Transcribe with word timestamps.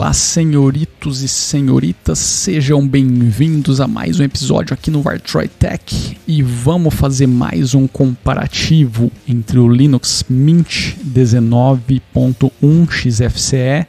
Olá, 0.00 0.14
senhoritos 0.14 1.20
e 1.20 1.28
senhoritas, 1.28 2.18
sejam 2.18 2.88
bem-vindos 2.88 3.82
a 3.82 3.86
mais 3.86 4.18
um 4.18 4.24
episódio 4.24 4.72
aqui 4.72 4.90
no 4.90 5.02
Vartroy 5.02 5.46
Tech 5.46 6.16
e 6.26 6.42
vamos 6.42 6.94
fazer 6.94 7.26
mais 7.26 7.74
um 7.74 7.86
comparativo 7.86 9.12
entre 9.28 9.58
o 9.58 9.68
Linux 9.68 10.24
Mint 10.26 10.96
19.1 11.04 12.90
XFCE 12.90 13.86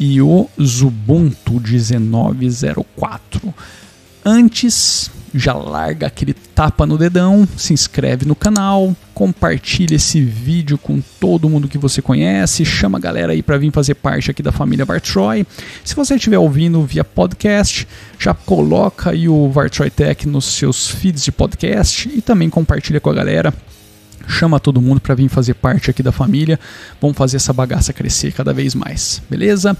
e 0.00 0.22
o 0.22 0.48
Ubuntu 0.82 1.60
19.04. 1.60 3.52
Antes, 4.24 5.10
já 5.34 5.52
larga 5.52 6.06
aquele 6.06 6.32
tapa 6.32 6.86
no 6.86 6.96
dedão, 6.96 7.46
se 7.56 7.72
inscreve 7.72 8.24
no 8.24 8.36
canal, 8.36 8.94
compartilha 9.12 9.96
esse 9.96 10.20
vídeo 10.20 10.78
com 10.78 11.02
todo 11.18 11.48
mundo 11.48 11.68
que 11.68 11.76
você 11.76 12.00
conhece, 12.00 12.64
chama 12.64 12.98
a 12.98 13.00
galera 13.00 13.32
aí 13.32 13.42
para 13.42 13.58
vir 13.58 13.72
fazer 13.72 13.94
parte 13.94 14.30
aqui 14.30 14.42
da 14.42 14.52
família 14.52 14.84
Vartroy. 14.84 15.44
Se 15.84 15.94
você 15.96 16.14
estiver 16.14 16.38
ouvindo 16.38 16.84
via 16.84 17.04
podcast, 17.04 17.86
já 18.18 18.32
coloca 18.32 19.10
aí 19.10 19.28
o 19.28 19.50
Vartroy 19.50 19.90
Tech 19.90 20.28
nos 20.28 20.44
seus 20.44 20.88
feeds 20.88 21.24
de 21.24 21.32
podcast 21.32 22.08
e 22.08 22.20
também 22.20 22.48
compartilha 22.48 23.00
com 23.00 23.10
a 23.10 23.14
galera 23.14 23.52
chama 24.28 24.60
todo 24.60 24.80
mundo 24.80 25.00
para 25.00 25.14
vir 25.14 25.28
fazer 25.28 25.54
parte 25.54 25.90
aqui 25.90 26.02
da 26.02 26.12
família. 26.12 26.58
Vamos 27.00 27.16
fazer 27.16 27.36
essa 27.36 27.52
bagaça 27.52 27.92
crescer 27.92 28.32
cada 28.32 28.52
vez 28.52 28.74
mais, 28.74 29.22
beleza? 29.28 29.76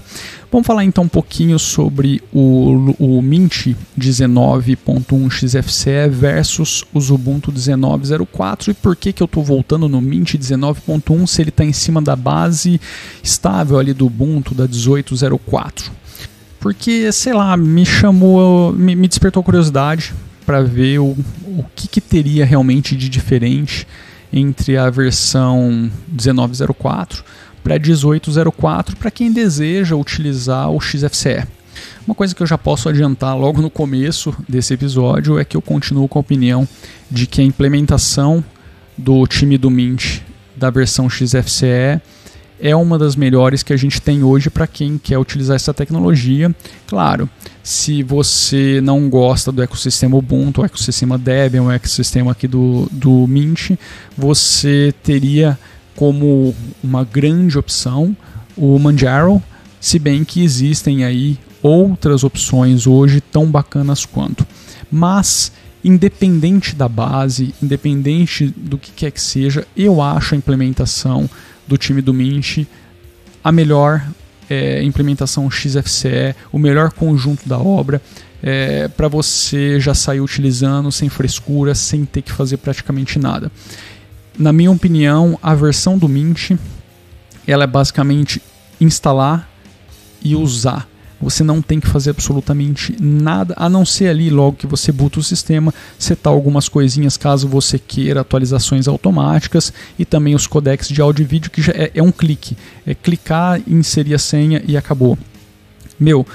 Vamos 0.51 0.67
falar 0.67 0.83
então 0.83 1.03
um 1.03 1.09
pouquinho 1.09 1.59
sobre 1.59 2.21
o, 2.33 2.95
o 2.99 3.21
Mint 3.21 3.75
19.1 3.99 5.29
XFCE 5.29 6.09
versus 6.09 6.85
o 6.93 6.99
Ubuntu 7.13 7.51
19.04 7.51 8.69
e 8.69 8.73
por 8.73 8.95
que, 8.95 9.11
que 9.11 9.21
eu 9.21 9.25
estou 9.25 9.43
voltando 9.43 9.89
no 9.89 10.01
Mint 10.01 10.35
19.1 10.35 11.27
se 11.27 11.41
ele 11.41 11.49
está 11.49 11.63
em 11.63 11.73
cima 11.73 12.01
da 12.01 12.15
base 12.15 12.79
estável 13.23 13.77
ali 13.79 13.93
do 13.93 14.05
Ubuntu 14.05 14.53
da 14.53 14.67
18.04. 14.67 15.91
Porque, 16.59 17.11
sei 17.11 17.31
lá, 17.31 17.55
me 17.55 17.85
chamou, 17.85 18.73
me, 18.73 19.07
despertou 19.07 19.43
curiosidade 19.43 20.15
para 20.45 20.63
ver 20.63 20.99
o, 20.99 21.15
o 21.45 21.63
que, 21.75 21.87
que 21.87 22.01
teria 22.01 22.43
realmente 22.43 22.95
de 22.95 23.07
diferente 23.07 23.87
entre 24.31 24.77
a 24.77 24.89
versão 24.89 25.89
1904 26.07 27.23
para 27.63 27.79
1804 27.79 28.95
para 28.97 29.09
quem 29.09 29.31
deseja 29.31 29.95
utilizar 29.95 30.69
o 30.69 30.79
XFCE. 30.79 31.45
Uma 32.05 32.13
coisa 32.13 32.35
que 32.35 32.43
eu 32.43 32.47
já 32.47 32.57
posso 32.57 32.87
adiantar 32.87 33.37
logo 33.37 33.61
no 33.61 33.69
começo 33.69 34.35
desse 34.47 34.73
episódio 34.73 35.39
é 35.39 35.43
que 35.43 35.57
eu 35.57 35.61
continuo 35.61 36.07
com 36.07 36.19
a 36.19 36.21
opinião 36.21 36.67
de 37.09 37.25
que 37.25 37.41
a 37.41 37.43
implementação 37.43 38.43
do 38.97 39.25
time 39.25 39.57
do 39.57 39.69
Mint 39.69 40.19
da 40.55 40.69
versão 40.69 41.09
XFCE 41.09 41.99
é 42.59 42.75
uma 42.75 42.97
das 42.97 43.15
melhores 43.15 43.63
que 43.63 43.73
a 43.73 43.77
gente 43.77 44.01
tem 44.01 44.23
hoje 44.23 44.49
para 44.49 44.67
quem 44.67 44.97
quer 44.97 45.17
utilizar 45.17 45.55
essa 45.55 45.73
tecnologia. 45.73 46.53
Claro, 46.87 47.29
se 47.63 48.03
você 48.03 48.79
não 48.81 49.09
gosta 49.09 49.51
do 49.51 49.61
ecossistema 49.61 50.15
Ubuntu, 50.17 50.61
o 50.61 50.65
ecossistema 50.65 51.17
Debian, 51.17 51.63
o 51.63 51.71
ecossistema 51.71 52.31
aqui 52.31 52.47
do, 52.47 52.87
do 52.91 53.27
Mint, 53.27 53.71
você 54.17 54.93
teria 55.03 55.57
como 55.95 56.53
uma 56.83 57.03
grande 57.03 57.57
opção 57.57 58.15
o 58.57 58.77
Manjaro, 58.79 59.41
se 59.79 59.99
bem 59.99 60.23
que 60.23 60.43
existem 60.43 61.03
aí 61.03 61.37
outras 61.61 62.23
opções 62.23 62.87
hoje 62.87 63.19
tão 63.19 63.45
bacanas 63.47 64.05
quanto. 64.05 64.45
Mas 64.91 65.51
independente 65.83 66.75
da 66.75 66.89
base, 66.89 67.53
independente 67.61 68.47
do 68.57 68.77
que 68.77 68.91
quer 68.91 69.11
que 69.11 69.21
seja, 69.21 69.67
eu 69.77 70.01
acho 70.01 70.33
a 70.33 70.37
implementação 70.37 71.29
do 71.67 71.77
time 71.77 72.01
do 72.01 72.13
Mint, 72.13 72.65
a 73.43 73.51
melhor 73.51 74.05
é, 74.49 74.83
implementação 74.83 75.49
XFCE, 75.49 76.35
o 76.51 76.59
melhor 76.59 76.91
conjunto 76.91 77.47
da 77.47 77.57
obra, 77.57 78.01
é, 78.41 78.87
para 78.87 79.07
você 79.07 79.79
já 79.79 79.93
sair 79.93 80.21
utilizando 80.21 80.91
sem 80.91 81.09
frescura, 81.09 81.73
sem 81.73 82.05
ter 82.05 82.21
que 82.21 82.31
fazer 82.31 82.57
praticamente 82.57 83.17
nada. 83.17 83.51
Na 84.37 84.51
minha 84.51 84.71
opinião, 84.71 85.39
a 85.41 85.55
versão 85.55 85.97
do 85.97 86.07
Mint 86.07 86.51
ela 87.47 87.63
é 87.63 87.67
basicamente 87.67 88.41
instalar 88.79 89.49
e 90.21 90.35
usar 90.35 90.87
você 91.25 91.43
não 91.43 91.59
tem 91.59 91.79
que 91.79 91.87
fazer 91.87 92.11
absolutamente 92.11 92.95
nada, 93.01 93.55
a 93.57 93.67
não 93.67 93.83
ser 93.83 94.09
ali 94.09 94.29
logo 94.29 94.57
que 94.57 94.67
você 94.67 94.91
boota 94.91 95.19
o 95.19 95.23
sistema, 95.23 95.73
setar 95.97 96.31
algumas 96.31 96.69
coisinhas 96.69 97.17
caso 97.17 97.47
você 97.47 97.79
queira 97.79 98.21
atualizações 98.21 98.87
automáticas 98.87 99.73
e 99.97 100.05
também 100.05 100.35
os 100.35 100.45
codecs 100.45 100.87
de 100.87 101.01
áudio 101.01 101.23
e 101.23 101.25
vídeo 101.25 101.49
que 101.49 101.63
já 101.63 101.73
é, 101.73 101.89
é 101.95 102.03
um 102.03 102.11
clique, 102.11 102.55
é 102.85 102.93
clicar, 102.93 103.59
inserir 103.67 104.13
a 104.13 104.19
senha 104.19 104.61
e 104.67 104.77
acabou. 104.77 105.17
Meu, 105.99 106.27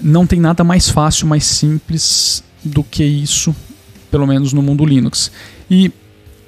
não 0.00 0.26
tem 0.26 0.40
nada 0.40 0.64
mais 0.64 0.88
fácil, 0.88 1.26
mais 1.26 1.44
simples 1.44 2.42
do 2.64 2.82
que 2.82 3.04
isso, 3.04 3.54
pelo 4.10 4.26
menos 4.26 4.54
no 4.54 4.62
mundo 4.62 4.86
Linux. 4.86 5.30
E 5.70 5.92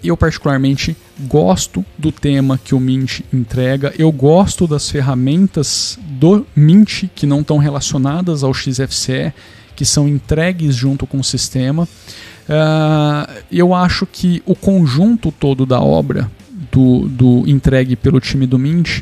eu 0.09 0.17
particularmente 0.17 0.97
gosto 1.21 1.85
do 1.97 2.13
tema 2.13 2.59
que 2.63 2.75
o 2.75 2.81
Mint 2.81 3.21
entrega, 3.33 3.93
eu 3.99 4.11
gosto 4.13 4.67
das 4.67 4.91
ferramentas 4.91 5.99
do 6.03 6.47
Mint 6.55 7.05
que 7.15 7.27
não 7.27 7.41
estão 7.41 7.59
relacionadas 7.59 8.43
ao 8.45 8.53
XFCE, 8.53 9.33
que 9.75 9.85
são 9.85 10.09
entregues 10.09 10.75
junto 10.75 11.07
com 11.07 11.19
o 11.19 11.25
sistema. 11.25 11.85
Uh, 11.85 13.33
eu 13.51 13.75
acho 13.75 14.07
que 14.07 14.43
o 14.45 14.55
conjunto 14.55 15.33
todo 15.33 15.65
da 15.65 15.81
obra 15.81 16.31
do, 16.71 17.09
do 17.09 17.45
entregue 17.49 17.97
pelo 17.97 18.21
time 18.21 18.47
do 18.47 18.59
Mint 18.59 19.01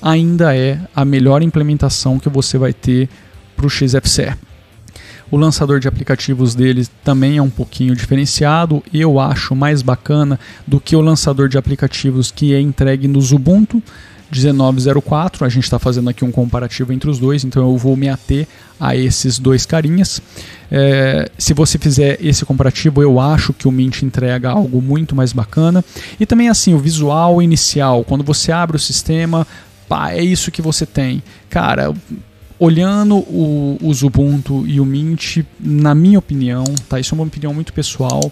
ainda 0.00 0.56
é 0.56 0.78
a 0.94 1.04
melhor 1.04 1.42
implementação 1.42 2.18
que 2.18 2.28
você 2.28 2.58
vai 2.58 2.72
ter 2.72 3.08
para 3.56 3.66
o 3.66 3.70
XFCE. 3.70 4.34
O 5.32 5.38
lançador 5.38 5.80
de 5.80 5.88
aplicativos 5.88 6.54
deles 6.54 6.90
também 7.02 7.38
é 7.38 7.42
um 7.42 7.48
pouquinho 7.48 7.96
diferenciado, 7.96 8.84
eu 8.92 9.18
acho 9.18 9.56
mais 9.56 9.80
bacana 9.80 10.38
do 10.66 10.78
que 10.78 10.94
o 10.94 11.00
lançador 11.00 11.48
de 11.48 11.56
aplicativos 11.56 12.30
que 12.30 12.52
é 12.54 12.60
entregue 12.60 13.08
no 13.08 13.18
Ubuntu 13.18 13.82
1904. 14.30 15.46
A 15.46 15.48
gente 15.48 15.64
está 15.64 15.78
fazendo 15.78 16.10
aqui 16.10 16.22
um 16.22 16.30
comparativo 16.30 16.92
entre 16.92 17.08
os 17.08 17.18
dois, 17.18 17.44
então 17.44 17.62
eu 17.62 17.78
vou 17.78 17.96
me 17.96 18.10
ater 18.10 18.46
a 18.78 18.94
esses 18.94 19.38
dois 19.38 19.64
carinhas. 19.64 20.20
É, 20.70 21.30
se 21.38 21.54
você 21.54 21.78
fizer 21.78 22.18
esse 22.20 22.44
comparativo, 22.44 23.02
eu 23.02 23.18
acho 23.18 23.54
que 23.54 23.66
o 23.66 23.72
Mint 23.72 24.02
entrega 24.02 24.50
algo 24.50 24.82
muito 24.82 25.16
mais 25.16 25.32
bacana. 25.32 25.82
E 26.20 26.26
também 26.26 26.50
assim, 26.50 26.74
o 26.74 26.78
visual 26.78 27.40
inicial, 27.40 28.04
quando 28.04 28.22
você 28.22 28.52
abre 28.52 28.76
o 28.76 28.80
sistema, 28.80 29.46
pá, 29.88 30.10
é 30.12 30.22
isso 30.22 30.50
que 30.50 30.60
você 30.60 30.84
tem. 30.84 31.22
Cara, 31.48 31.94
olhando 32.62 33.16
o, 33.16 33.76
o 33.82 34.06
Ubuntu 34.06 34.64
e 34.68 34.80
o 34.80 34.84
Mint, 34.84 35.38
na 35.58 35.96
minha 35.96 36.16
opinião, 36.16 36.62
tá? 36.88 37.00
Isso 37.00 37.12
é 37.12 37.16
uma 37.18 37.24
opinião 37.24 37.52
muito 37.52 37.72
pessoal. 37.72 38.30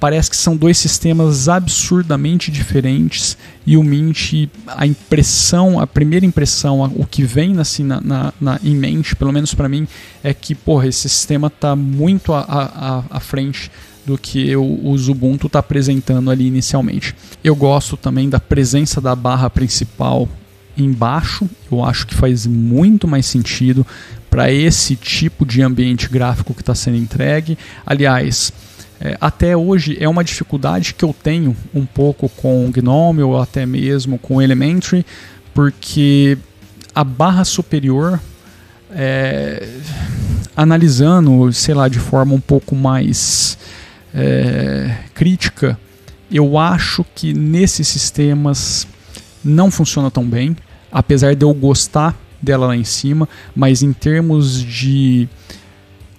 Parece 0.00 0.30
que 0.30 0.36
são 0.36 0.56
dois 0.56 0.78
sistemas 0.78 1.46
absurdamente 1.46 2.50
diferentes 2.50 3.36
e 3.66 3.76
o 3.76 3.82
Mint, 3.82 4.48
a 4.66 4.86
impressão, 4.86 5.78
a 5.78 5.86
primeira 5.86 6.24
impressão, 6.24 6.90
o 6.96 7.04
que 7.04 7.22
vem 7.22 7.58
assim 7.58 7.84
na, 7.84 8.00
na, 8.00 8.32
na 8.40 8.60
em 8.64 8.74
mente, 8.74 9.14
pelo 9.14 9.30
menos 9.30 9.52
para 9.52 9.68
mim, 9.68 9.86
é 10.22 10.32
que 10.32 10.54
porra, 10.54 10.86
esse 10.86 11.06
sistema 11.06 11.48
está 11.48 11.76
muito 11.76 12.32
à 12.32 13.20
frente 13.20 13.70
do 14.06 14.16
que 14.16 14.56
o, 14.56 14.62
o 14.62 14.94
Ubuntu 15.10 15.48
está 15.48 15.58
apresentando 15.58 16.30
ali 16.30 16.46
inicialmente. 16.46 17.14
Eu 17.42 17.54
gosto 17.54 17.94
também 17.94 18.30
da 18.30 18.40
presença 18.40 19.02
da 19.02 19.14
barra 19.14 19.50
principal 19.50 20.26
embaixo, 20.76 21.48
eu 21.70 21.84
acho 21.84 22.06
que 22.06 22.14
faz 22.14 22.46
muito 22.46 23.06
mais 23.06 23.26
sentido 23.26 23.86
para 24.30 24.50
esse 24.50 24.96
tipo 24.96 25.46
de 25.46 25.62
ambiente 25.62 26.08
gráfico 26.08 26.54
que 26.54 26.62
está 26.62 26.74
sendo 26.74 26.96
entregue. 26.96 27.56
Aliás, 27.86 28.52
é, 29.00 29.16
até 29.20 29.56
hoje 29.56 29.96
é 30.00 30.08
uma 30.08 30.24
dificuldade 30.24 30.94
que 30.94 31.04
eu 31.04 31.14
tenho 31.14 31.56
um 31.74 31.84
pouco 31.84 32.28
com 32.28 32.70
GNOME 32.70 33.22
ou 33.22 33.40
até 33.40 33.66
mesmo 33.66 34.18
com 34.18 34.40
Elementary, 34.40 35.04
porque 35.52 36.38
a 36.94 37.04
barra 37.04 37.44
superior, 37.44 38.20
é, 38.90 39.68
analisando, 40.56 41.52
sei 41.52 41.74
lá, 41.74 41.88
de 41.88 41.98
forma 41.98 42.34
um 42.34 42.40
pouco 42.40 42.74
mais 42.74 43.58
é, 44.14 44.96
crítica, 45.12 45.78
eu 46.30 46.58
acho 46.58 47.04
que 47.14 47.32
nesses 47.32 47.86
sistemas 47.86 48.86
não 49.44 49.70
funciona 49.70 50.10
tão 50.10 50.24
bem, 50.24 50.56
apesar 50.90 51.34
de 51.34 51.44
eu 51.44 51.52
gostar 51.52 52.16
dela 52.40 52.68
lá 52.68 52.76
em 52.76 52.84
cima, 52.84 53.28
mas 53.54 53.82
em 53.82 53.92
termos 53.92 54.62
de 54.62 55.28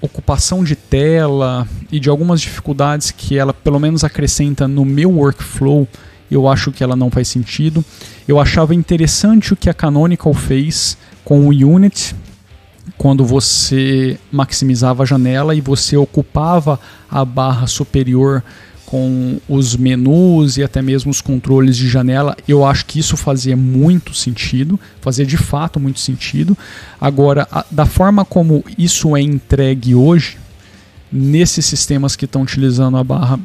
ocupação 0.02 0.64
de 0.64 0.76
tela 0.76 1.68
e 1.92 2.00
de 2.00 2.10
algumas 2.10 2.42
dificuldades 2.42 3.12
que 3.12 3.38
ela 3.38 3.54
pelo 3.54 3.80
menos 3.80 4.04
acrescenta 4.04 4.68
no 4.68 4.86
meu 4.86 5.12
workflow, 5.12 5.88
eu 6.30 6.48
acho 6.48 6.72
que 6.72 6.84
ela 6.84 6.96
não 6.96 7.10
faz 7.10 7.28
sentido. 7.28 7.84
Eu 8.28 8.40
achava 8.40 8.74
interessante 8.74 9.54
o 9.54 9.56
que 9.56 9.70
a 9.70 9.74
Canonical 9.74 10.34
fez 10.34 10.98
com 11.24 11.48
o 11.48 11.50
Unity, 11.50 12.16
quando 12.98 13.26
você 13.26 14.18
maximizava 14.32 15.04
a 15.04 15.06
janela 15.06 15.56
e 15.56 15.62
você 15.62 15.98
ocupava 15.98 16.80
a 17.10 17.26
barra 17.26 17.68
superior 17.68 18.44
com 18.96 19.42
os 19.50 19.76
menus 19.76 20.56
e 20.56 20.64
até 20.64 20.82
mesmo 20.82 21.12
os 21.12 21.20
controles 21.20 21.76
de 21.76 21.90
janela, 21.90 22.34
eu 22.48 22.66
acho 22.66 22.86
que 22.86 22.98
isso 22.98 23.18
fazia 23.18 23.58
muito 23.58 24.14
sentido, 24.14 24.80
fazia 25.02 25.26
de 25.26 25.36
fato 25.36 25.82
muito 25.82 26.00
sentido. 26.00 26.58
Agora, 27.00 27.46
a, 27.52 27.66
da 27.70 27.86
forma 27.86 28.24
como 28.24 28.64
isso 28.78 29.14
é 29.18 29.20
entregue 29.20 29.94
hoje, 29.94 30.38
nesses 31.12 31.66
sistemas 31.66 32.16
que 32.16 32.24
estão 32.24 32.44
utilizando 32.44 32.96
a 32.96 33.04
barra 33.04 33.38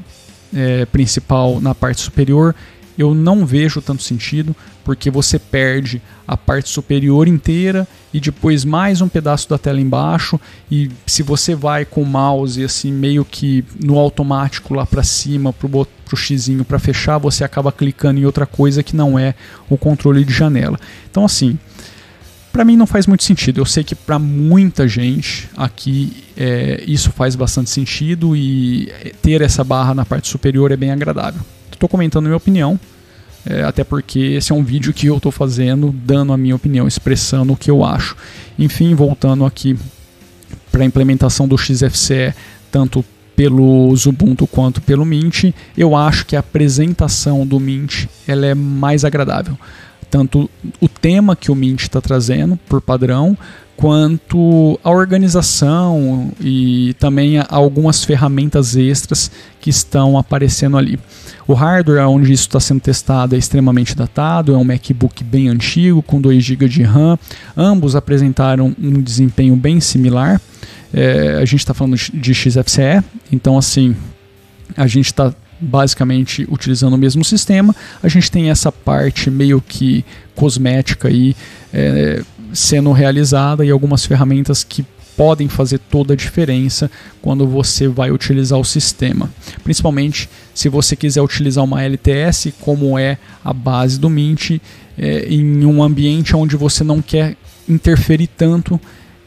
é, 0.55 0.87
principal 0.87 1.61
na 1.61 1.75
parte 1.75 2.00
superior, 2.00 2.55
eu 3.00 3.14
não 3.14 3.47
vejo 3.47 3.81
tanto 3.81 4.02
sentido, 4.02 4.55
porque 4.85 5.11
você 5.11 5.38
perde 5.38 6.02
a 6.29 6.37
parte 6.37 6.69
superior 6.69 7.26
inteira 7.26 7.88
e 8.12 8.20
depois 8.20 8.62
mais 8.62 9.00
um 9.00 9.08
pedaço 9.08 9.49
da 9.49 9.56
tela 9.56 9.81
embaixo. 9.81 10.38
E 10.70 10.91
se 11.06 11.23
você 11.23 11.55
vai 11.55 11.87
com 11.87 12.02
o 12.02 12.06
mouse 12.06 12.62
assim 12.62 12.93
meio 12.93 13.25
que 13.25 13.64
no 13.82 13.99
automático 13.99 14.75
lá 14.75 14.85
para 14.85 15.02
cima 15.02 15.52
pro 15.52 15.87
pro 16.05 16.17
xizinho 16.17 16.64
para 16.64 16.79
fechar, 16.79 17.19
você 17.19 17.43
acaba 17.44 17.73
clicando 17.73 18.20
em 18.20 18.26
outra 18.26 18.44
coisa 18.44 18.82
que 18.82 18.97
não 18.97 19.19
é 19.19 19.35
o 19.69 19.79
controle 19.79 20.25
de 20.25 20.32
janela. 20.35 20.79
Então 21.11 21.25
assim, 21.25 21.58
para 22.52 22.64
mim 22.64 22.76
não 22.76 22.87
faz 22.87 23.06
muito 23.06 23.25
sentido. 23.25 23.61
Eu 23.61 23.67
sei 23.67 23.82
que 23.82 23.94
para 23.94 24.19
muita 24.19 24.87
gente 24.87 25.49
aqui 25.56 26.25
é, 26.37 26.85
isso 26.87 27.11
faz 27.12 27.35
bastante 27.35 27.70
sentido 27.70 28.37
e 28.37 28.93
ter 29.23 29.41
essa 29.41 29.64
barra 29.64 29.94
na 29.94 30.05
parte 30.05 30.29
superior 30.29 30.70
é 30.70 30.76
bem 30.76 30.91
agradável 30.91 31.41
estou 31.80 31.88
comentando 31.88 32.24
minha 32.26 32.36
opinião, 32.36 32.78
é, 33.46 33.62
até 33.62 33.82
porque 33.82 34.18
esse 34.18 34.52
é 34.52 34.54
um 34.54 34.62
vídeo 34.62 34.92
que 34.92 35.06
eu 35.06 35.16
estou 35.16 35.32
fazendo, 35.32 35.94
dando 36.04 36.32
a 36.32 36.36
minha 36.36 36.54
opinião, 36.54 36.86
expressando 36.86 37.54
o 37.54 37.56
que 37.56 37.70
eu 37.70 37.82
acho. 37.82 38.14
Enfim, 38.58 38.94
voltando 38.94 39.46
aqui 39.46 39.78
para 40.70 40.82
a 40.82 40.84
implementação 40.84 41.48
do 41.48 41.56
XFCE, 41.56 42.34
tanto 42.70 43.02
pelo 43.34 43.94
Ubuntu 44.06 44.46
quanto 44.46 44.82
pelo 44.82 45.06
Mint, 45.06 45.54
eu 45.76 45.96
acho 45.96 46.26
que 46.26 46.36
a 46.36 46.40
apresentação 46.40 47.46
do 47.46 47.58
Mint 47.58 48.04
ela 48.28 48.44
é 48.44 48.54
mais 48.54 49.02
agradável. 49.02 49.58
Tanto 50.10 50.50
o 50.78 50.88
tema 50.88 51.34
que 51.34 51.50
o 51.50 51.54
Mint 51.54 51.80
está 51.80 52.00
trazendo, 52.00 52.58
por 52.68 52.82
padrão, 52.82 53.38
quanto 53.80 54.78
a 54.84 54.90
organização 54.90 56.30
e 56.38 56.94
também 56.98 57.42
algumas 57.48 58.04
ferramentas 58.04 58.76
extras 58.76 59.30
que 59.58 59.70
estão 59.70 60.18
aparecendo 60.18 60.76
ali. 60.76 61.00
O 61.48 61.54
hardware 61.54 62.06
onde 62.06 62.30
isso 62.30 62.42
está 62.42 62.60
sendo 62.60 62.82
testado 62.82 63.34
é 63.34 63.38
extremamente 63.38 63.96
datado, 63.96 64.52
é 64.52 64.56
um 64.58 64.64
MacBook 64.64 65.24
bem 65.24 65.48
antigo, 65.48 66.02
com 66.02 66.20
2 66.20 66.44
GB 66.44 66.68
de 66.68 66.82
RAM. 66.82 67.18
Ambos 67.56 67.96
apresentaram 67.96 68.76
um 68.78 69.00
desempenho 69.00 69.56
bem 69.56 69.80
similar. 69.80 70.38
É, 70.92 71.38
a 71.40 71.44
gente 71.46 71.60
está 71.60 71.72
falando 71.72 71.96
de 71.96 72.34
XFCE, 72.34 73.02
então 73.32 73.56
assim, 73.56 73.96
a 74.76 74.86
gente 74.86 75.06
está 75.06 75.34
basicamente 75.58 76.46
utilizando 76.50 76.92
o 76.94 76.98
mesmo 76.98 77.24
sistema. 77.24 77.74
A 78.02 78.08
gente 78.08 78.30
tem 78.30 78.50
essa 78.50 78.70
parte 78.70 79.30
meio 79.30 79.58
que 79.66 80.04
cosmética 80.34 81.08
aí, 81.08 81.34
é, 81.72 82.22
sendo 82.52 82.93
realizada 82.93 83.64
e 83.64 83.70
algumas 83.70 84.05
ferramentas 84.05 84.64
que 84.64 84.85
podem 85.17 85.49
fazer 85.49 85.79
toda 85.79 86.14
a 86.14 86.17
diferença 86.17 86.91
quando 87.20 87.47
você 87.47 87.87
vai 87.87 88.11
utilizar 88.11 88.58
o 88.58 88.64
sistema. 88.64 89.31
Principalmente 89.62 90.31
se 90.55 90.69
você 90.69 90.97
quiser 90.97 91.20
utilizar 91.20 91.62
uma 91.62 91.82
LTS, 91.82 92.55
como 92.61 92.99
é 92.99 93.19
a 93.44 93.52
base 93.52 93.99
do 93.99 94.08
Mint, 94.08 94.52
é, 94.99 95.26
em 95.29 95.64
um 95.64 95.82
ambiente 95.82 96.35
onde 96.35 96.56
você 96.56 96.82
não 96.82 97.02
quer 97.02 97.37
interferir 97.69 98.29
tanto 98.29 98.81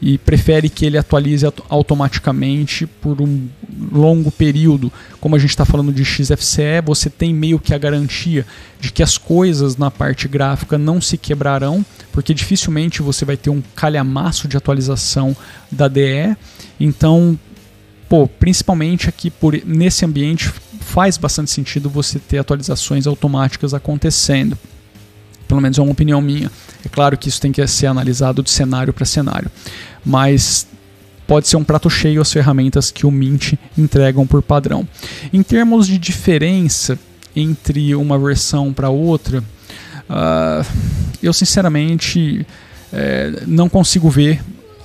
e 0.06 0.18
prefere 0.18 0.68
que 0.68 0.84
ele 0.84 0.98
atualize 0.98 1.46
automaticamente 1.70 2.86
por 2.86 3.22
um 3.22 3.48
longo 3.90 4.30
período. 4.30 4.92
Como 5.18 5.34
a 5.34 5.38
gente 5.38 5.48
está 5.48 5.64
falando 5.64 5.90
de 5.90 6.04
XFCE, 6.04 6.82
você 6.84 7.08
tem 7.08 7.32
meio 7.32 7.58
que 7.58 7.72
a 7.72 7.78
garantia 7.78 8.44
de 8.78 8.92
que 8.92 9.02
as 9.02 9.16
coisas 9.16 9.78
na 9.78 9.90
parte 9.90 10.28
gráfica 10.28 10.76
não 10.76 11.00
se 11.00 11.16
quebrarão, 11.16 11.82
porque 12.12 12.34
dificilmente 12.34 13.00
você 13.00 13.24
vai 13.24 13.38
ter 13.38 13.48
um 13.48 13.62
calhamaço 13.74 14.46
de 14.46 14.58
atualização 14.58 15.34
da 15.72 15.88
DE. 15.88 16.36
Então, 16.78 17.38
pô, 18.06 18.28
principalmente 18.28 19.08
aqui 19.08 19.30
por 19.30 19.58
nesse 19.64 20.04
ambiente 20.04 20.52
faz 20.80 21.16
bastante 21.16 21.50
sentido 21.50 21.88
você 21.88 22.18
ter 22.18 22.36
atualizações 22.36 23.06
automáticas 23.06 23.72
acontecendo. 23.72 24.58
Pelo 25.48 25.60
menos 25.60 25.78
é 25.78 25.82
uma 25.82 25.92
opinião 25.92 26.20
minha. 26.20 26.50
É 26.84 26.88
claro 26.88 27.16
que 27.16 27.28
isso 27.28 27.40
tem 27.40 27.52
que 27.52 27.66
ser 27.66 27.86
analisado 27.86 28.42
de 28.42 28.50
cenário 28.50 28.92
para 28.92 29.06
cenário 29.06 29.50
mas 30.04 30.66
pode 31.26 31.48
ser 31.48 31.56
um 31.56 31.64
prato 31.64 31.88
cheio 31.88 32.20
as 32.20 32.32
ferramentas 32.32 32.90
que 32.90 33.06
o 33.06 33.10
Mint 33.10 33.54
entregam 33.76 34.26
por 34.26 34.42
padrão. 34.42 34.86
Em 35.32 35.42
termos 35.42 35.86
de 35.86 35.98
diferença 35.98 36.98
entre 37.34 37.94
uma 37.94 38.18
versão 38.18 38.72
para 38.72 38.90
outra, 38.90 39.40
uh, 39.40 40.66
eu 41.22 41.32
sinceramente 41.32 42.46
é, 42.92 43.42
não 43.46 43.68
consigo 43.68 44.08
ver 44.08 44.40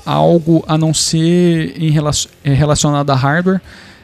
algo 0.06 0.64
a 0.68 0.78
não 0.78 0.94
ser 0.94 1.76
em 1.78 1.92
relacionado 2.44 3.10
a 3.12 3.16
hardware 3.16 3.62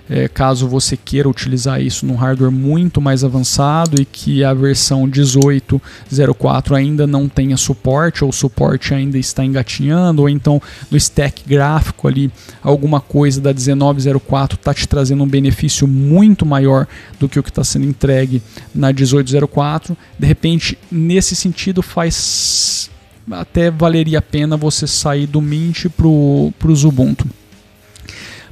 é, 0.10 0.28
caso 0.28 0.68
você 0.68 0.96
queira 0.96 1.28
utilizar 1.28 1.82
isso 1.82 2.06
num 2.06 2.16
hardware 2.16 2.52
muito 2.52 3.02
mais 3.02 3.24
avançado 3.24 4.00
e 4.00 4.06
que 4.06 4.44
a 4.44 4.54
versão 4.54 5.10
18.04 5.10 6.76
ainda 6.76 7.08
não 7.08 7.28
tenha 7.28 7.58
suporte 7.58 8.24
ou 8.24 8.30
o 8.30 8.34
suporte 8.34 8.94
ainda 8.94 9.18
está 9.18 9.44
engatinhando 9.44 10.22
ou 10.22 10.30
então 10.30 10.62
no 10.92 10.98
stack 10.98 11.44
gráfico 11.48 12.08
ali 12.08 12.32
alguma 12.62 13.02
coisa 13.02 13.42
da 13.42 13.54
19.04 13.54 14.54
está 14.54 14.74
te 14.74 14.88
trazendo 14.88 15.24
um 15.24 15.28
benefício 15.28 15.88
muito 15.88 16.46
maior 16.46 16.88
do 17.20 17.28
que 17.28 17.40
o 17.40 17.44
que 17.44 17.50
está 17.50 17.64
sendo 17.64 17.86
entregue 17.86 18.42
na 18.74 18.94
18.04 18.94 19.96
de 20.20 20.28
repente 20.28 20.78
nesse 20.92 21.36
sentido 21.36 21.82
faz 21.82 22.90
até 23.32 23.72
valeria 23.72 24.20
a 24.20 24.22
pena 24.22 24.56
você 24.56 24.86
sair 24.86 25.26
do 25.26 25.42
Mint 25.42 25.86
para 25.88 26.08
o 26.08 26.54
Ubuntu. 26.86 27.28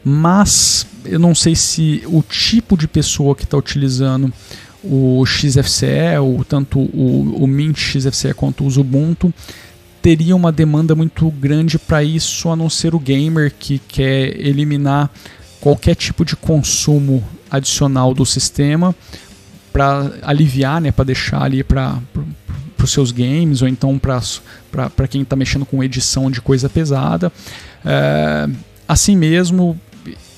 Mas 0.04 0.86
eu 1.06 1.20
não 1.20 1.34
sei 1.36 1.56
se 1.56 2.04
o 2.06 2.22
tipo 2.22 2.78
de 2.78 2.88
pessoa 2.88 3.36
que 3.36 3.44
está 3.44 3.58
utilizando 3.58 4.32
o 4.84 5.24
XFCE, 5.26 6.18
ou 6.22 6.44
tanto 6.44 6.80
o, 6.80 7.44
o 7.44 7.48
Mint 7.48 7.78
XFCE 7.78 8.34
quanto 8.34 8.64
o 8.64 8.80
Ubuntu, 8.80 9.34
teria 10.02 10.36
uma 10.36 10.52
demanda 10.52 10.94
muito 10.94 11.30
grande 11.32 11.80
para 11.80 12.04
isso, 12.04 12.50
a 12.50 12.56
não 12.56 12.70
ser 12.70 12.94
o 12.94 13.00
gamer 13.00 13.54
que 13.58 13.80
quer 13.80 14.38
eliminar 14.38 15.10
qualquer 15.62 15.96
tipo 15.96 16.26
de 16.26 16.36
consumo 16.36 17.24
adicional 17.50 18.14
do 18.14 18.26
sistema 18.26 18.94
para 19.72 20.12
aliviar, 20.22 20.82
né, 20.82 20.92
para 20.92 21.06
deixar 21.06 21.42
ali 21.42 21.64
para 21.64 22.02
os 22.84 22.92
seus 22.92 23.14
games 23.14 23.62
ou 23.62 23.68
então 23.68 23.98
para 23.98 25.08
quem 25.10 25.22
está 25.22 25.38
mexendo 25.38 25.66
com 25.66 25.82
edição 25.82 26.30
de 26.30 26.42
coisa 26.42 26.68
pesada. 26.68 27.32
É, 27.86 28.50
assim 28.86 29.16
mesmo, 29.16 29.80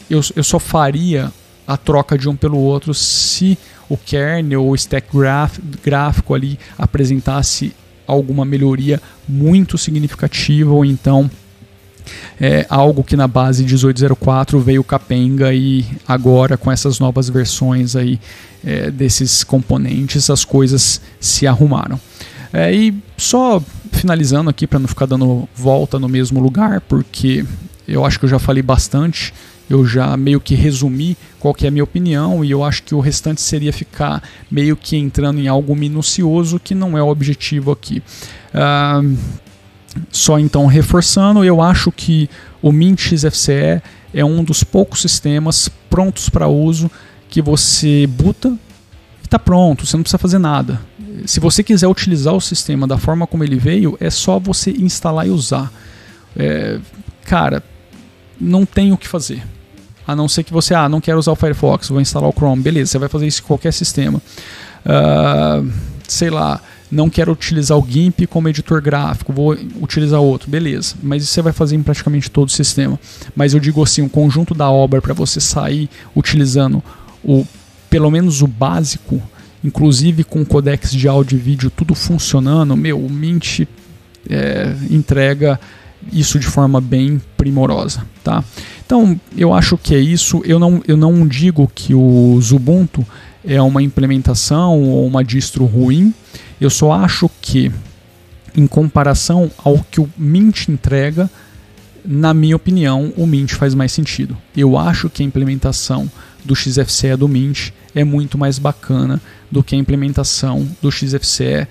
eu, 0.10 0.22
eu 0.36 0.44
só 0.44 0.60
faria 0.60 1.32
a 1.68 1.78
troca 1.78 2.18
de 2.18 2.30
um 2.30 2.36
pelo 2.36 2.58
outro 2.58 2.94
se 2.94 3.58
o 3.90 3.98
kernel 3.98 4.64
ou 4.64 4.72
o 4.72 4.76
stack 4.76 5.08
graf, 5.16 5.58
gráfico 5.84 6.34
ali 6.34 6.60
apresentasse 6.78 7.74
alguma 8.08 8.46
melhoria 8.46 9.02
muito 9.28 9.78
significativa 9.78 10.72
ou 10.72 10.86
então 10.86 11.30
é 12.40 12.66
algo 12.70 13.04
que 13.04 13.16
na 13.16 13.28
base 13.28 13.64
1804 13.64 14.60
veio 14.60 14.84
capenga 14.84 15.54
e 15.54 15.86
agora 16.08 16.58
com 16.58 16.72
essas 16.72 17.00
novas 17.00 17.30
versões 17.30 17.96
aí 17.96 18.20
é, 18.64 18.92
desses 18.92 19.44
componentes 19.44 20.30
as 20.30 20.46
coisas 20.46 21.02
se 21.20 21.48
arrumaram. 21.48 22.00
É, 22.54 22.74
e 22.74 22.96
só 23.18 23.62
finalizando 23.92 24.50
aqui 24.50 24.68
para 24.68 24.80
não 24.80 24.88
ficar 24.88 25.06
dando 25.06 25.48
volta 25.56 25.98
no 25.98 26.08
mesmo 26.08 26.40
lugar, 26.40 26.82
porque 26.82 27.46
eu 27.88 28.06
acho 28.06 28.20
que 28.20 28.26
eu 28.26 28.30
já 28.30 28.40
falei 28.40 28.62
bastante 28.62 29.34
eu 29.70 29.86
já 29.86 30.16
meio 30.16 30.40
que 30.40 30.56
resumi 30.56 31.18
qual 31.40 31.54
que 31.54 31.66
é 31.66 31.70
a 31.70 31.72
minha 31.72 31.84
opinião 31.84 32.44
e 32.44 32.52
eu 32.52 32.64
acho 32.64 32.84
que 32.84 32.94
o 32.94 33.00
restante 33.00 33.42
seria 33.42 33.74
ficar 33.74 34.22
meio 34.50 34.76
que 34.76 34.96
entrando 34.96 35.40
em 35.40 35.48
algo 35.48 35.76
minucioso 35.76 36.60
que 36.60 36.76
não 36.76 36.98
é 36.98 37.02
o 37.02 37.08
objetivo 37.08 37.72
aqui. 37.72 38.02
Uh, 38.54 39.18
só 40.12 40.38
então 40.40 40.66
reforçando, 40.66 41.44
eu 41.44 41.62
acho 41.62 41.92
que 41.92 42.30
o 42.62 42.72
Mint 42.72 43.00
XFCE 43.00 43.82
é 44.14 44.24
um 44.24 44.44
dos 44.44 44.64
poucos 44.64 45.02
sistemas 45.02 45.70
prontos 45.90 46.30
para 46.30 46.48
uso 46.48 46.90
que 47.30 47.42
você 47.42 48.08
buta 48.08 48.50
e 49.22 49.26
está 49.26 49.40
pronto, 49.40 49.86
você 49.86 49.98
não 49.98 50.04
precisa 50.04 50.18
fazer 50.18 50.38
nada. 50.38 50.80
Se 51.26 51.40
você 51.40 51.64
quiser 51.64 51.88
utilizar 51.88 52.34
o 52.34 52.42
sistema 52.42 52.86
da 52.86 52.98
forma 52.98 53.26
como 53.26 53.44
ele 53.44 53.58
veio, 53.58 53.98
é 54.00 54.10
só 54.10 54.38
você 54.38 54.72
instalar 54.72 55.28
e 55.28 55.32
usar. 55.32 55.72
É, 56.36 56.80
cara, 57.24 57.64
não 58.40 58.66
tem 58.66 58.92
o 58.92 58.98
que 58.98 59.08
fazer. 59.08 59.44
A 60.08 60.16
não 60.16 60.28
ser 60.28 60.44
que 60.44 60.54
você, 60.54 60.74
ah, 60.74 60.88
não 60.88 61.02
quero 61.02 61.18
usar 61.18 61.32
o 61.32 61.36
Firefox, 61.36 61.90
vou 61.90 62.00
instalar 62.00 62.30
o 62.30 62.34
Chrome. 62.34 62.62
Beleza, 62.62 62.92
você 62.92 62.98
vai 63.00 63.10
fazer 63.10 63.28
isso 63.28 63.42
em 63.42 63.46
qualquer 63.46 63.74
sistema. 63.74 64.22
Uh, 64.86 65.72
sei 66.08 66.30
lá, 66.30 66.62
não 66.92 67.10
quero 67.10 67.32
utilizar 67.32 67.78
o 67.78 67.86
GIMP 67.88 68.28
como 68.28 68.48
editor 68.48 68.82
gráfico, 68.82 69.34
vou 69.34 69.58
utilizar 69.82 70.22
outro. 70.22 70.50
Beleza, 70.50 70.96
mas 71.02 71.24
isso 71.24 71.34
você 71.34 71.42
vai 71.42 71.54
fazer 71.54 71.76
em 71.76 71.82
praticamente 71.82 72.30
todo 72.30 72.50
o 72.50 72.52
sistema. 72.52 73.00
Mas 73.36 73.54
eu 73.54 73.60
digo 73.60 73.82
assim, 73.82 74.04
um 74.04 74.10
conjunto 74.10 74.54
da 74.54 74.70
obra 74.70 75.02
para 75.02 75.14
você 75.14 75.40
sair 75.40 75.90
utilizando 76.16 76.84
o 77.24 77.46
pelo 77.90 78.12
menos 78.12 78.42
o 78.42 78.48
básico, 78.48 79.22
inclusive 79.64 80.24
com 80.24 80.46
codecs 80.46 80.92
de 80.92 81.08
áudio 81.08 81.38
e 81.38 81.40
vídeo 81.40 81.72
tudo 81.72 81.96
funcionando, 81.96 82.76
meu, 82.76 83.00
o 83.00 83.10
Mint 83.10 83.62
é, 84.30 84.76
entrega 84.90 85.60
isso 86.12 86.40
de 86.40 86.48
forma 86.48 86.80
bem 86.80 87.22
primorosa, 87.38 88.06
tá? 88.24 88.44
Então, 88.86 89.20
eu 89.36 89.54
acho 89.54 89.78
que 89.78 89.96
é 89.96 90.00
isso. 90.00 90.42
Eu 90.46 90.60
não, 90.60 90.82
eu 90.88 90.96
não 90.96 91.28
digo 91.28 91.70
que 91.74 91.94
o 91.94 92.40
Ubuntu 92.52 93.06
é 93.44 93.62
uma 93.62 93.82
implementação 93.82 94.82
ou 94.82 95.06
uma 95.08 95.24
distro 95.24 95.66
ruim. 95.66 96.14
Eu 96.62 96.70
só 96.70 96.92
acho 96.92 97.30
que, 97.42 97.72
em 98.56 98.68
comparação 98.68 99.52
ao 99.58 99.80
que 99.90 100.00
o 100.00 100.10
Mint 100.18 100.68
entrega, 100.68 101.30
na 102.04 102.34
minha 102.34 102.56
opinião, 102.56 103.12
o 103.18 103.26
Mint 103.26 103.54
faz 103.54 103.74
mais 103.74 103.92
sentido. 103.92 104.38
Eu 104.56 104.78
acho 104.78 105.10
que 105.10 105.24
a 105.24 105.26
implementação 105.26 106.10
do 106.44 106.56
XFCE 106.56 107.16
do 107.18 107.28
Mint 107.28 107.72
é 107.96 108.04
muito 108.04 108.38
mais 108.38 108.60
bacana 108.60 109.20
do 109.50 109.64
que 109.64 109.76
a 109.76 109.80
implementação 109.80 110.68
do 110.82 110.92
XFCE 110.92 111.68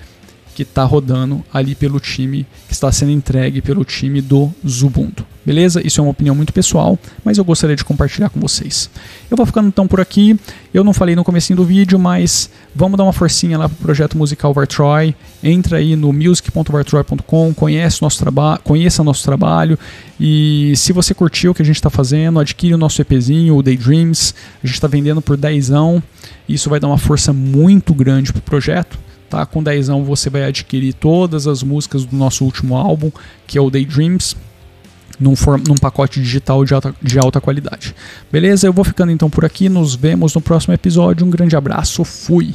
que 0.55 0.63
está 0.63 0.83
rodando 0.85 1.43
ali 1.53 1.75
pelo 1.75 1.99
time, 1.99 2.47
que 2.67 2.73
está 2.73 2.91
sendo 2.91 3.11
entregue 3.11 3.61
pelo 3.61 3.83
time 3.83 4.21
do 4.21 4.51
Zubuntu. 4.67 5.25
Beleza? 5.45 5.85
Isso 5.85 6.01
é 6.01 6.03
uma 6.03 6.09
opinião 6.09 6.33
muito 6.33 6.51
pessoal, 6.51 6.97
mas 7.23 7.37
eu 7.37 7.43
gostaria 7.43 7.75
de 7.75 7.83
compartilhar 7.83 8.29
com 8.29 8.39
vocês. 8.39 8.89
Eu 9.29 9.37
vou 9.37 9.45
ficando 9.45 9.67
então 9.67 9.87
por 9.87 10.01
aqui. 10.01 10.39
Eu 10.73 10.83
não 10.83 10.91
falei 10.91 11.15
no 11.15 11.23
comecinho 11.23 11.57
do 11.57 11.63
vídeo, 11.63 11.99
mas 11.99 12.49
vamos 12.73 12.97
dar 12.97 13.03
uma 13.03 13.13
forcinha 13.13 13.55
lá 13.55 13.69
pro 13.69 13.77
projeto 13.77 14.17
musical 14.17 14.53
Vartroy. 14.53 15.13
Entra 15.43 15.77
aí 15.77 15.95
no 15.95 16.11
music.vartroy.com, 16.11 17.53
conhece 17.53 18.01
nosso 18.01 18.17
trabalho, 18.17 18.59
conheça 18.63 19.03
nosso 19.03 19.23
trabalho 19.23 19.77
e 20.19 20.73
se 20.77 20.93
você 20.93 21.13
curtiu 21.13 21.51
o 21.51 21.53
que 21.53 21.61
a 21.61 21.65
gente 21.65 21.75
está 21.75 21.89
fazendo, 21.89 22.39
adquire 22.39 22.73
o 22.73 22.77
nosso 22.77 23.01
EPzinho, 23.01 23.55
o 23.55 23.61
Daydreams. 23.61 24.33
A 24.63 24.65
gente 24.65 24.75
está 24.75 24.87
vendendo 24.87 25.21
por 25.21 25.35
10 25.37 25.69
Isso 26.47 26.69
vai 26.69 26.79
dar 26.79 26.87
uma 26.87 26.97
força 26.97 27.33
muito 27.33 27.93
grande 27.93 28.31
pro 28.31 28.41
projeto. 28.41 29.04
Tá? 29.29 29.45
Com 29.45 29.63
10 29.63 29.87
você 30.05 30.29
vai 30.29 30.43
adquirir 30.43 30.93
todas 30.93 31.47
as 31.47 31.63
músicas 31.63 32.05
do 32.05 32.15
nosso 32.15 32.45
último 32.45 32.75
álbum, 32.75 33.11
que 33.47 33.57
é 33.57 33.61
o 33.61 33.69
Daydreams, 33.69 34.35
num, 35.19 35.33
num 35.67 35.75
pacote 35.75 36.21
digital 36.21 36.63
de 36.63 36.73
alta, 36.73 36.95
de 37.01 37.19
alta 37.19 37.41
qualidade. 37.41 37.95
Beleza? 38.31 38.67
Eu 38.67 38.73
vou 38.73 38.85
ficando 38.85 39.11
então 39.11 39.29
por 39.29 39.45
aqui. 39.45 39.69
Nos 39.69 39.95
vemos 39.95 40.33
no 40.33 40.41
próximo 40.41 40.73
episódio. 40.73 41.25
Um 41.25 41.29
grande 41.29 41.55
abraço. 41.55 42.03
Fui! 42.03 42.53